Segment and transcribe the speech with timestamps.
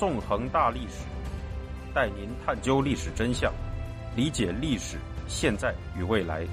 [0.00, 1.04] 纵横大历史，
[1.94, 3.52] 带您探究历史真相，
[4.16, 4.96] 理解历史
[5.28, 6.46] 现在与未来。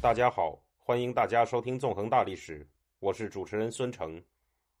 [0.00, 2.60] 大家好，欢迎大家收听《纵横大历史》，
[3.00, 4.18] 我是主持人孙成。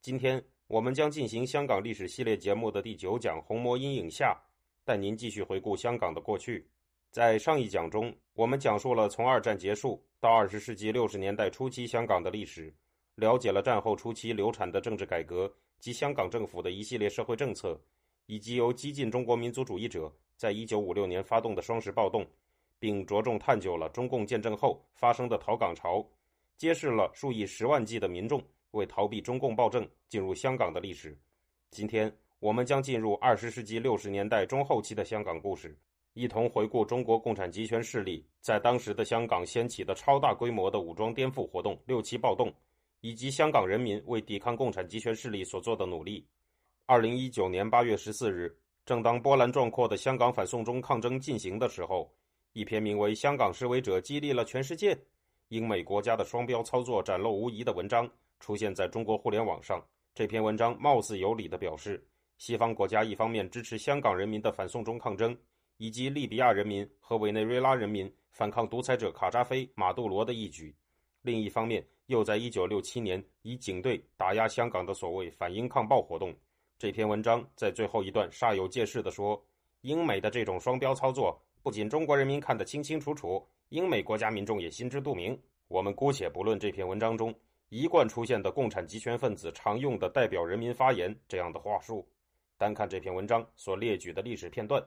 [0.00, 4.34] 今天我们将进行香港历史系列节目的第九讲《红魔阴影下》，
[4.82, 6.66] 带您继续回顾香港的过去。
[7.10, 12.72] 在上一讲中，我们讲述了从二战结束到二十世纪六十年代初期香港的历史，
[13.14, 17.80] 了解了战后初期流产的政治改革及香港政府的一系列社会政策，
[18.26, 22.26] 以及由激进中国民族主义者在一九五六年发动的双十暴动，
[22.78, 26.06] 并着重探究了中共建政后发生的逃港潮，
[26.58, 28.40] 揭示了数以十万计的民众
[28.72, 31.18] 为逃避中共暴政进入香港的历史。
[31.70, 35.74] 今天，我们将进入二十世纪六十年代中后期的香港故事。
[36.18, 42.52] 一同回顾中国共产集权势力在当时的香港掀起的超大规模的武装颠覆活动——六七暴动，
[43.02, 46.26] 以及香港人民为抵抗共产集权势力所做的努力。
[46.86, 48.52] 二零一九年八月十四日，
[48.84, 52.12] 正当波澜壮阔的香港反送中抗争进行的时候，
[52.52, 54.98] 一篇名为《香港示威者激励了全世界：
[55.50, 59.80] 英美国家的双标操作展露无遗》的文章出现在中国互联网上。
[60.16, 62.04] 这篇文章貌似有理地表示，
[62.38, 65.38] 西方国家一方面支持香港人民的反送中抗争。
[65.78, 70.74] 以及利比亚人民和委内瑞拉人民反抗独裁者卡扎菲、马杜罗的义举，
[71.22, 76.34] 另一方面又在1967年以警队打压香港的所谓反英抗暴活动。
[76.78, 79.42] 这篇文章在最后一段煞有介事地说
[79.82, 85.36] ：“英美的这种双标操作，不仅中国人民看得清清楚楚，英美国家民众也心知肚明。”
[85.68, 87.34] 我们姑且不论这篇文章中
[87.68, 92.08] 一贯出现的共产集权分子常用的“代表人民发言”这样的话术，
[92.56, 94.82] 单看这篇文章所列举的历史片段。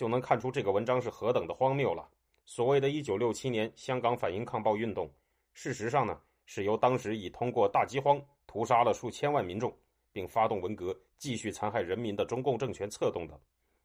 [0.00, 2.08] 就能看出这个文章是何等的荒谬了。
[2.46, 5.12] 所谓的一九六七年香港反英抗暴运动，
[5.52, 9.70] 事实上呢，是由当时已通过大饥荒屠杀了数千万民众，
[10.10, 13.38] 并发动文革继续残害人民的中共政权策动的。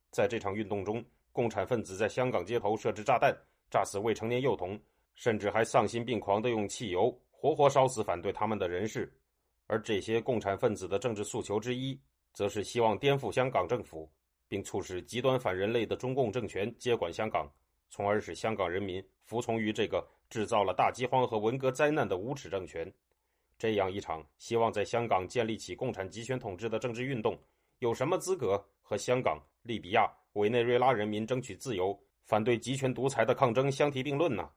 [0.09, 3.37] 在这场运动中，共产分子在香港街头设置炸弹，
[3.69, 4.79] 炸死未成年幼童，
[5.15, 9.13] 甚至还丧心病狂地用汽油活活烧死反对他们的人士。
[9.67, 11.99] 而这些共产分子的政治诉求之一，
[12.31, 14.09] 则是希望颠覆香港政府。
[14.47, 17.51] 并促使极端反人类的中共政权接管香港，
[17.89, 22.91] 从而使香港人民服从于这个制造了大饥荒和文革灾难的无耻政权。
[23.57, 27.39] 这样一场希望在香港建立起共产集权统治的政治运动，
[27.79, 34.49] 有什么资格和香港、利比亚、委内瑞拉人民争取自由、反对集权独裁的抗争相提并论呢？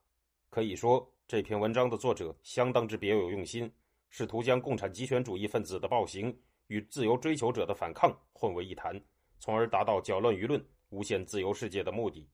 [0.50, 3.70] 可以说，这篇文章的作者相当之别有用心，
[4.10, 9.00] 试图将共产集权主义分子的暴行与自由追求者的反抗混为一谈。
[9.38, 12.28] 从而达到搅乱舆论、诬陷自由世界的目的。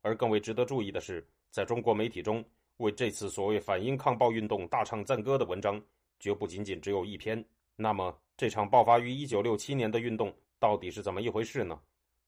[0.00, 2.44] 而更为值得注意的是，在中国媒体中，
[2.78, 5.80] 为这次所谓反英抗暴运动大唱赞歌的文章，
[6.18, 7.44] 绝不仅仅只有一篇。
[7.76, 11.80] 那么，这场爆发于1967年的运动到底是怎么一回事呢？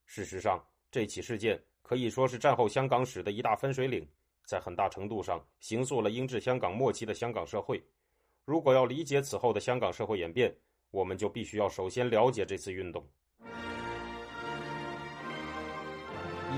[0.06, 4.06] 事实上，这起事件可以说是战后香港史的一大分水岭，
[4.44, 7.82] 在很大程度上形塑了英治香港末期的香港社会。
[8.44, 10.54] 如果要理解此后的香港社会演变，
[10.90, 13.04] 我们就必须要首先了解这次运动。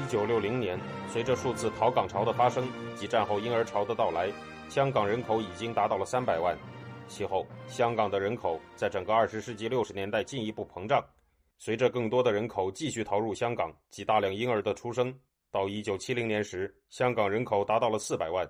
[0.06, 0.78] 一九六零年，
[1.08, 4.30] 随着数次逃港潮的发生及战后婴儿潮的到来，
[4.68, 6.56] 香港人口已经达到了三百万。
[7.08, 11.04] 其后，香港的人口在整个二十世纪六十年代进一步膨胀。
[11.58, 15.12] 随着更多的人口继续逃入香港及大量婴儿的出生，
[15.50, 18.48] 到一九七零年时，香港人口达到了四百万。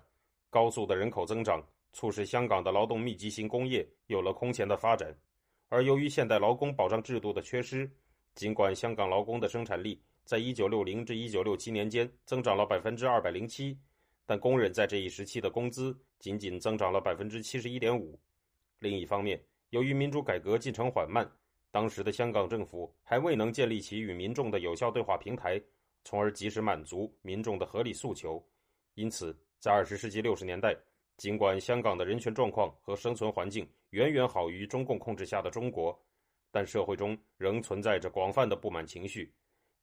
[0.51, 1.59] 高速的人口增长
[1.95, 5.11] 促使香港的劳动密集型工业有了空前的发展。
[5.71, 7.91] 而由于现代劳工保障制度的缺失，
[8.35, 13.79] 尽管香港劳工的生产力，在一九六零至一九六七年间增长了百分之二百零七，
[14.27, 18.19] 但工人在这一时期的工资仅仅增长了百分之七十一点五。
[18.81, 21.25] 另一方面，由于民主改革进程缓慢，
[21.71, 25.63] 当时的香港政府还未能建立起与民众的有效对话平台，
[26.03, 28.45] 从而及时满足民众的合理诉求。
[28.95, 30.77] 因此，在二十世纪六十年代，
[31.19, 35.97] 尽管香港的人权状况和生存环境远远好于中共控制下的中国，
[36.51, 39.33] 但社会中仍存在着广泛的不满情绪。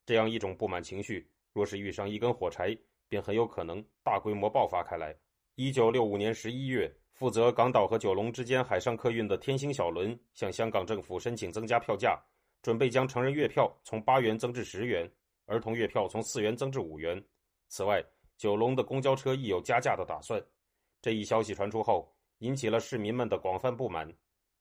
[0.05, 2.77] 这样一种不满情绪，若是遇上一根火柴，
[3.07, 5.15] 便很有可能大规模爆发开来。
[5.55, 12.19] 一九六五年十一月，负责港岛和九龙之间海上客运的天星小轮向香港政府申请增加票价，
[12.61, 15.09] 准备将成人月票从八元增至十元，
[15.45, 17.23] 儿童月票从四元增至五元。
[17.67, 18.03] 此外，
[18.35, 20.43] 九龙的公交车亦有加价的打算。
[21.01, 24.11] 这一消息传出后，引起了市民们的广泛不满。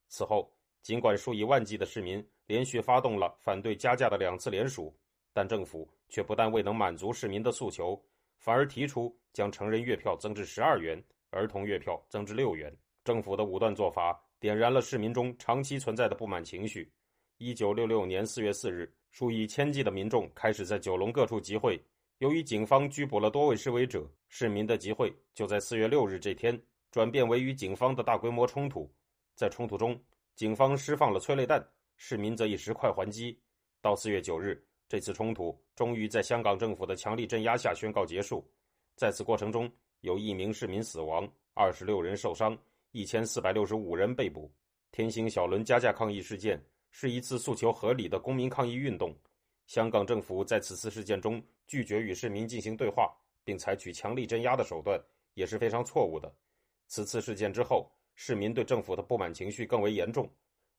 [0.09, 0.53] 此后，
[0.83, 4.95] 尽管数以万计的市民连续发动了反对加价的两次联署。
[5.33, 8.01] 但政府却不但未能满足市民的诉求，
[8.39, 12.75] 反而提出将成人月票增至十二元，儿童月票增至六元。
[13.05, 16.93] 政府的武断做法点燃了市民中长期存在的不满情绪。
[17.39, 21.81] 一九六六年四月四日，数以千计的民众开始在九龙各处集会。
[22.19, 26.57] 由于警方拘捕了多位示威者，市民的集会就在四月六日这天
[26.93, 28.89] 转变为与警方的大规模冲突。
[29.35, 30.01] 在冲突中，
[30.37, 33.37] 警方释放了催泪弹，市民则以石块还击。
[33.81, 38.47] 到四月九日，这次冲突终于在香港政府的强力镇压下宣告结束。
[38.95, 39.73] 在此过程中，
[40.03, 42.55] 有一名市民死亡，二十六人受伤，
[42.91, 44.53] 一千四百六十五人被捕。
[44.91, 49.17] 天星小轮加价抗议事件是一次诉求合理的公民抗议运动。
[49.67, 53.11] 香港政府在此次事件中拒绝与市民进行对话，
[53.45, 55.03] 并采取强力镇压的手段，
[55.33, 56.31] 也是非常错误的。
[56.89, 60.31] 此次事件之后，市民对政府的不满情绪更为严重，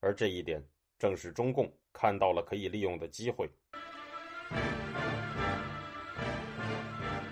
[0.02, 0.64] 而这一点
[1.00, 3.50] 正是中共看到了可以利用的机会。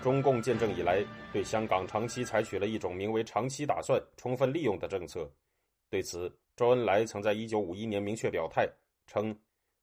[0.02, 5.30] 中共建政以来，对香港长期采取了一种名为“长期打算、充分利用”的政策。
[5.88, 8.68] 对此，周恩来曾在1951年明确表态，
[9.06, 9.32] 称：“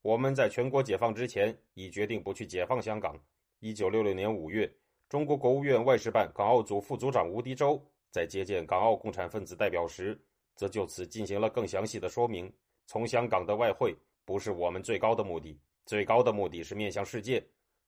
[0.04, 3.18] 我们在全国解放之前已决定不去解放香港。
[3.62, 4.70] ”1966 年5月，
[5.08, 7.82] 中国国务院外事办港澳组副组长吴迪洲
[8.12, 10.20] 在接见港澳共产分子代表时，
[10.56, 12.52] 则就此进行了更详细的说明
[12.88, 13.96] ：“从香港的外汇
[14.26, 15.58] 不是我们最高的目的，
[15.90, 17.44] 最高的目的是面向世界。”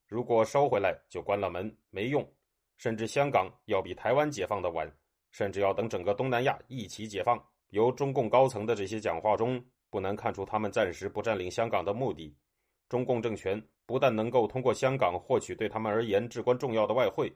[0.10, 2.28] 如果收回来就关了门没用，
[2.78, 4.92] 甚至香港要比台湾解放的晚，
[5.30, 7.40] 甚至要等整个东南亚一起解放。
[7.70, 12.36] 由中共高层的这些讲话中，不难看出他们暂时不占领香港的目的。
[12.90, 17.32] 中共政权不但能够通过香港获取对他们而言至关重要的外汇，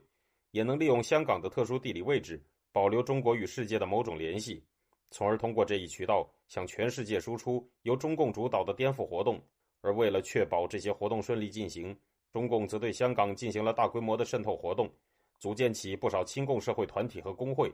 [0.50, 4.64] 也能利用香港的特殊地理位置，保留中国与世界的某种联系，
[5.12, 9.40] 从而通过这一渠道向全世界输出由中共主导的颠覆活动。
[9.86, 11.96] 而为了确保这些活动顺利进行，
[12.32, 14.90] 中共则对香港进行了大规模的渗透活动，
[15.38, 17.72] 组建起不少亲共社会团体和工会，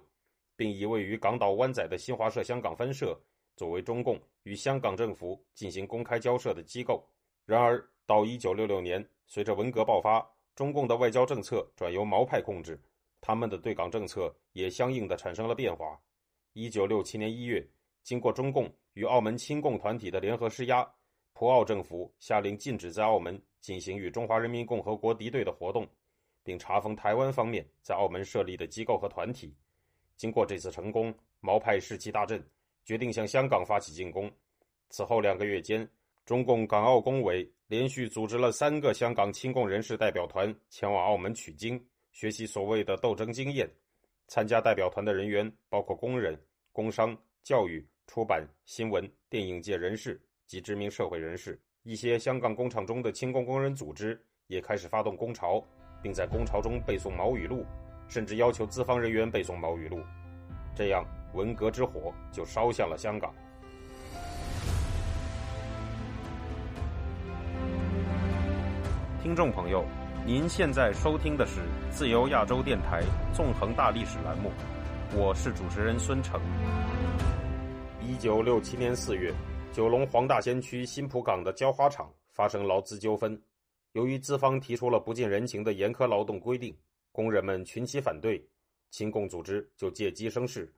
[0.55, 3.19] 并以位于港岛湾仔的新华社香港分社
[3.56, 7.03] 作为中共与香港政府进行公开交涉的机构。
[7.47, 10.23] 然而，到1966年，随着文革爆发，
[10.55, 12.79] 中共的外交政策转由毛派控制，
[13.23, 15.99] 他们的对港政策也相应的产生了变化。
[16.53, 17.67] 1967年1月，
[18.03, 20.87] 经过中共与澳门亲共团体的联合施压，
[21.43, 23.37] 葡澳政府下令禁止在澳门。
[23.61, 25.85] 进行与中华人民共和国敌对的活动，
[26.44, 29.53] 并查封台湾方面在澳门设立的机构和团体。
[30.17, 32.41] 经过这次成功，毛派士气大振，
[32.85, 34.31] 决定向香港发起进攻。
[34.89, 35.89] 此后两个月间，
[36.25, 43.69] 中共港澳工委连续组织了三个香港亲共人士代表团前往澳门取经，学习所谓的斗争经验。
[44.29, 46.41] 参加代表团的人员包括工人、
[46.71, 50.21] 工商、教育、出版、新闻、电影界人士
[50.53, 51.59] 及知名社会人士。
[51.83, 55.65] 一些香港工厂中的轻工工人组织也开始发动工潮，
[56.03, 57.65] 并在工潮中背诵毛语录，
[58.07, 60.03] 甚至要求资方人员背诵毛语录。
[60.75, 63.35] 这样，文革之火就烧向了香港。
[69.23, 69.83] 听众朋友，
[70.27, 73.01] 您现在收听的是自由亚洲电台
[73.33, 74.51] 纵横大历史栏目，
[75.17, 76.39] 我是主持人孙成。
[78.03, 79.33] 一九六七年四月。
[79.73, 83.43] 九龙黄大仙区新浦港的胶花厂发生劳资纠纷，
[83.93, 86.77] 由于资方提出了不近人情的严苛劳动规定，
[87.11, 88.47] 工人们群起反对，
[88.91, 90.70] 亲共组织就借机生事，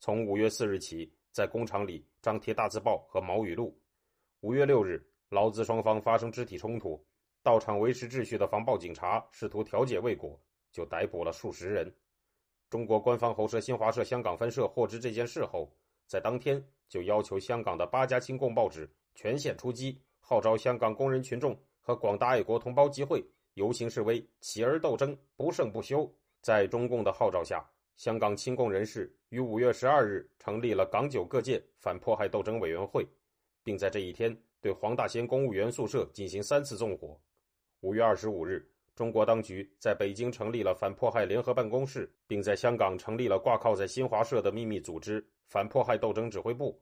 [0.00, 3.80] 从五月四日起，在工厂里张贴大字报和毛语录。
[4.40, 7.00] 五月六日，劳资双方发生肢体冲突，
[7.44, 10.36] 到场维持秩序的防暴警察试图调解未果，
[10.72, 11.94] 就逮捕了数十人。
[12.68, 15.72] 中国官方喉舌新华社香港分社获知这件事后。
[16.06, 16.60] 在当天，
[16.90, 26.12] 就要求香港的八家亲共报纸全线出击，号召香港工人群众和广大爱国同胞集会、游行示威、起而斗争，不胜不休。
[26.42, 27.64] 在中共的号召下，
[27.96, 33.06] 香港亲共人士于五月十二日成立了港九各界反迫害斗争委员会，
[33.62, 37.16] 并在这一天对黄大仙公务员宿舍进行三次纵火。
[37.80, 45.24] 五月二十五日，中国当局在北京成立了反迫害联合办公室，并在香港成立了挂靠在新华社的秘密组织。
[45.50, 46.80] 反迫害斗争指挥部，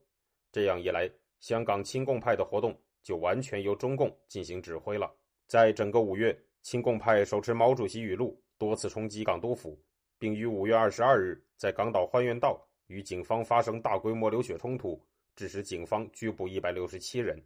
[0.51, 1.09] 这样一来，
[1.39, 5.11] 香港亲共派的活动就完全由中共进行指挥了。
[5.47, 9.75] 在整个五月，亲共派手持毛主席语录，多次冲击港督府，
[10.19, 15.03] 并于五月二十二日在港岛欢园道与警方发生大规模流血冲突，
[15.35, 17.43] 致使警方拘捕一百六十七人。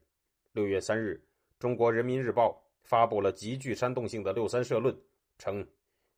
[0.52, 1.24] 六月三日，
[1.58, 4.94] 中国人民日报发布了极具煽动性的六三社论，
[5.38, 5.66] 称：“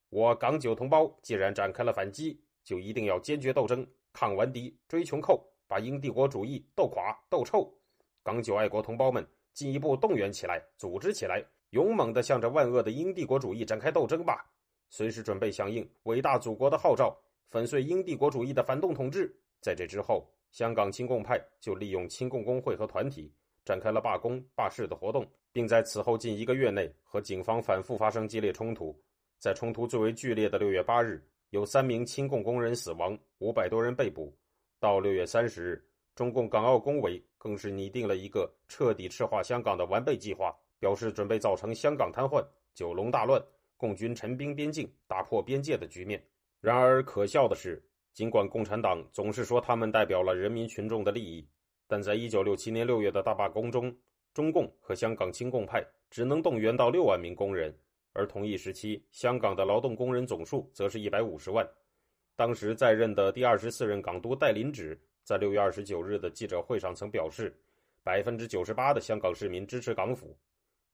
[0.09, 3.85] 我港九同胞既然展开了反击，就一定要坚决斗争。”
[4.15, 7.69] 抗顽敌，追穷寇，把英帝国主义斗垮、斗臭。
[8.23, 14.49] 港九爱国同胞们，进一步动员起来，组织起来，勇猛地向着万恶的英帝国主义展开斗争吧！
[14.89, 17.13] 随时准备响应伟大祖国的号召，
[17.49, 19.35] 粉碎英帝国主义的反动统治。
[19.59, 23.29] 在这之后，香港亲共派就利用亲共工会和团体
[23.65, 28.97] 展开了罢工、罢市的活动，并在此后近一个月内和警方反复发生激烈冲突。
[29.37, 34.35] 在冲突最为剧烈的六月八日，有三名亲共工人死亡，五百多人被捕。
[34.79, 35.85] 到六月三十日，
[36.15, 43.41] 中共港澳工委更是拟定了一个彻底赤化香港的完备计划，表示准备造成香港瘫痪、九龙大乱、
[43.77, 46.21] 共军陈兵边境、打破边界的局面。
[46.61, 47.83] 然而，可笑的是。
[48.13, 51.45] 尽管共产党总是说他们代表了人民群众的利益，
[51.85, 53.93] 但在一九六七年六月的大罢工中，
[54.33, 57.77] 中共和香港亲共派只能动员到六万名工人，
[58.15, 61.67] 而同一时期，香港的劳动工人总数则是一百五十万。
[62.35, 67.55] 当时在任的第二十四任港督戴林指在六月二十九日的记者会上曾表示，
[68.03, 70.35] 百分之九十八的香港市民支持港府。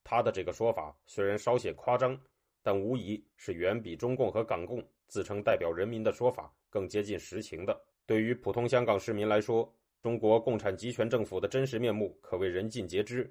[0.04, 2.20] 他的这个说法虽然稍显夸张，
[2.64, 6.52] 但无疑是远比中共和港共自称代表人民的说法。
[6.72, 7.80] 更接近实情的。
[8.06, 9.70] 对于普通香港市民来说，
[10.02, 13.30] 中国共产集权政府的真实面目可谓人尽皆知。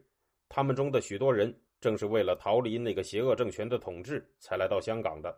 [0.49, 5.35] 他们中的许多人正是为了逃离那个邪恶政权的统治才来到香港的。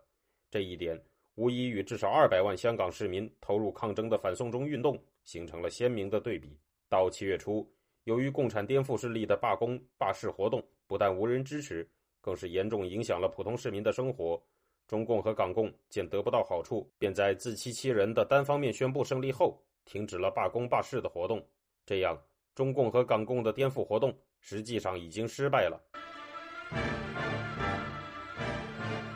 [0.50, 1.00] 这一点
[1.36, 6.58] 无疑与至少二百万香港市民投入抗争的反送中运动形成了鲜明的对比。
[6.88, 7.66] 到七月初，
[8.04, 11.88] 由于共产颠覆势力的罢工罢市活动不但无人支持，
[12.20, 14.42] 更是严重影响了普通市民的生活。
[14.88, 21.42] 中共和港共见得不到好处，便在自欺欺人的单方面宣布胜利后，停止了罢工罢市的活动。
[21.86, 22.20] 这样，
[22.54, 26.01] 中共和港共的颠覆活动实际上已经失败了。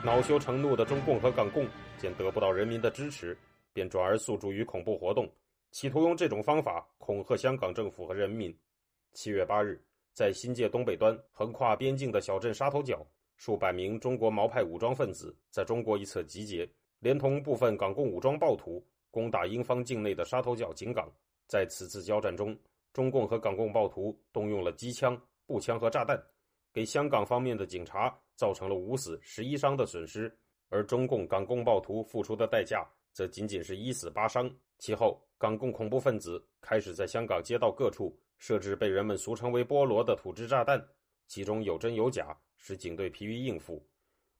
[0.04, 1.66] 恼羞成怒的中共和港共
[1.98, 3.36] 见得不到人民的支持，
[3.72, 5.28] 便转而诉诸于恐怖活动，
[5.72, 8.56] 企图用这种方法恐吓香港政府和人民。
[9.12, 9.82] 七月八日，
[10.14, 13.04] 在新界东北端横跨边境的小镇沙头角。
[13.38, 16.66] 数百名中国毛派武装分子在中国一侧集结，
[17.00, 21.06] 连同部分港共武装暴徒攻打英方境内的沙头角警港。
[21.46, 22.58] 在此次交战中，
[22.94, 26.18] 中共和港共暴徒动用了机枪、步枪和炸弹，
[26.76, 30.30] 给香港方面的警察造成了五死十一伤的损失，
[30.68, 34.54] 而中共港共暴徒付出的代价则仅仅是一死八伤。
[34.76, 40.78] 其后，港共恐怖分子开始在香港街道各处设置被人们俗称为“菠萝”的土制炸弹。
[41.26, 43.82] 其中有真有假，使警队疲于应付。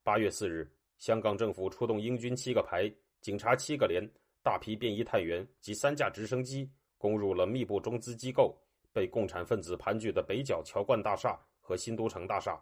[0.03, 2.87] 八月四日，香港政府出动英军七个排、
[3.23, 4.07] 警察七个连、
[4.43, 8.55] 大批便衣探员及三架直升机，攻入了密布中资机构、
[8.93, 11.35] 被共产分子盘踞的北角桥冠大厦
[11.67, 12.57] 和新都城大厦，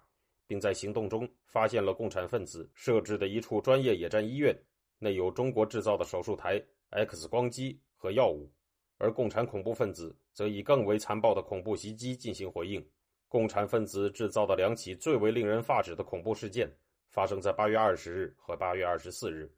[0.46, 4.58] 并在行动中发现了共产分子设置的一处专业野战医院，
[4.98, 6.58] 内有中国制造的手术台、
[6.88, 8.50] X 光机和药物。
[8.96, 12.82] 而共产恐怖分子则以更为残暴的恐怖袭击进行回应。
[13.28, 16.72] 共产分子制造的两起最为令人发指的恐怖事件，
[17.10, 19.52] 发生在八月二十日和八月二十四日。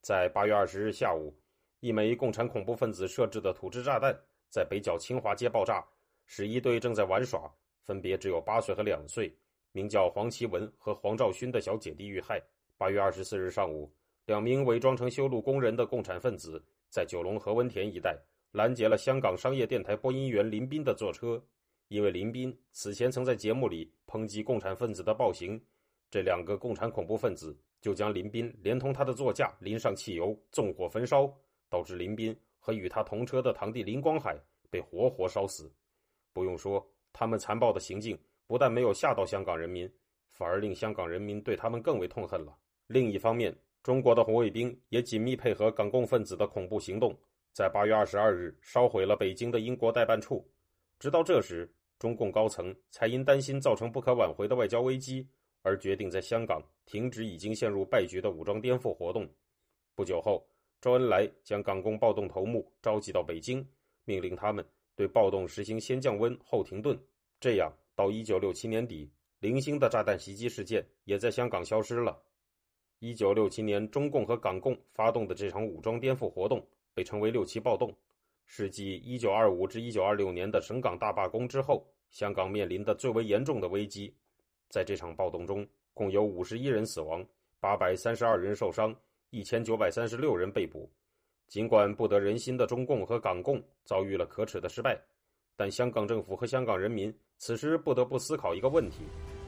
[0.00, 1.32] 在八月二十日下午，
[1.80, 5.84] 一枚共产恐怖分子设置的土制炸弹在北角清华街爆炸，
[6.24, 7.52] 使一对正在玩耍、
[7.88, 9.34] 分别只有八岁和两岁、
[9.72, 12.38] 名叫黄奇文和黄兆勋的小姐弟遇害。
[12.76, 13.90] 八月二十四日上午，
[14.26, 18.14] 两名伪装成修路工人的共产分子在九龙何文田一带
[18.52, 21.42] 拦截了香港商业电台播音员林斌的坐车。
[21.88, 25.58] 因为林斌此前曾在节目里抨击共产分子的暴行，
[26.10, 31.26] 这两个共产恐怖分子就将林斌连同他的座驾淋上汽油，纵火焚烧，
[31.70, 35.72] 导致林斌和与他同车的堂弟林光海被活活烧死。
[36.34, 39.90] 不用说，他们残暴的行径不但没有吓到香港人民，
[40.30, 42.56] 反而令香港人民对他们更为痛恨了。
[42.86, 47.16] 另一方面，中国的红卫兵也紧密配合港共分子的恐怖行动，
[47.52, 50.46] 在八月二十二日烧毁了北京的英国代办处。
[50.98, 51.68] 直到这时。
[51.98, 55.28] 中共高层才因担心造成不可挽回的外交危机，
[55.62, 59.28] 而决定在香港停止已经陷入败局的武装颠覆活动。
[59.96, 60.46] 不久后，
[60.80, 63.68] 周恩来将港共暴动头目召集到北京，
[64.04, 64.64] 命令他们
[64.98, 66.98] 对暴动实行先降温后停顿。
[67.38, 72.20] 这样，到1967年底，零星的炸弹袭击事件也在香港消失了。
[72.98, 77.94] 1967年，中共和港共发动的这场武装颠覆活动被称为“六七暴动”。
[78.44, 84.12] 是继一九二五至一九二六年的省港大罢工之后，香港面临的最为严重的危机。
[84.68, 85.64] 在这场暴动中，
[85.94, 87.24] 共有五十一人死亡，
[87.60, 88.92] 八百三十二人受伤，
[89.30, 90.90] 一千九百三十六人被捕。
[91.48, 95.00] 尽管不得人心的中共和港共遭遇了可耻的失败，
[95.56, 98.98] 但香港政府和香港人民此时不得不思考一个问题：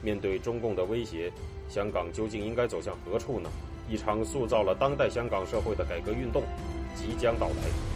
[0.03, 1.31] 面对中共的威胁，
[1.69, 3.51] 香港究竟应该走向何处呢？
[3.89, 6.43] 一场塑造了当代香港社会的改革运动
[6.95, 7.90] 即将到来。